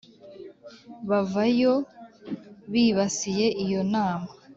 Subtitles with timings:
[1.09, 1.73] bava yo
[2.71, 4.29] bibasiye iyo nama